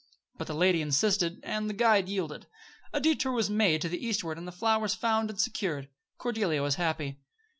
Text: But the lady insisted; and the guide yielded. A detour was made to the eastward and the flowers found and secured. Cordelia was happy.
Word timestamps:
But 0.35 0.47
the 0.47 0.55
lady 0.55 0.81
insisted; 0.81 1.39
and 1.43 1.69
the 1.69 1.75
guide 1.75 2.09
yielded. 2.09 2.47
A 2.91 2.99
detour 2.99 3.33
was 3.33 3.51
made 3.51 3.81
to 3.81 3.87
the 3.89 4.03
eastward 4.03 4.39
and 4.39 4.47
the 4.47 4.51
flowers 4.51 4.95
found 4.95 5.29
and 5.29 5.39
secured. 5.39 5.89
Cordelia 6.17 6.63
was 6.63 6.73
happy. 6.81 7.19